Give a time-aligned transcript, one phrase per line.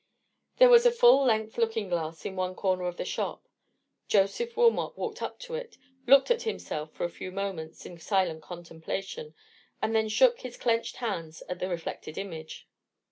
[0.57, 3.47] There was a full length looking glass in one corner of the shop.
[4.07, 5.77] Joseph Wilmot walked up to it,
[6.07, 9.35] looked at himself for a few moments in silent contemplation,
[9.79, 12.67] and then shook his clenched hand at the reflected image.